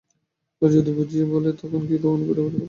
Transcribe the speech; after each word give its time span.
পরেশবাবুকে 0.55 0.75
যদি 0.75 0.91
বুঝিয়ে 0.97 1.25
বলিস 1.31 1.53
তিনি 1.53 1.69
কখনোই 1.71 1.87
পীড়াপীড়ি 1.89 2.27
করবেন 2.27 2.47
না। 2.47 2.59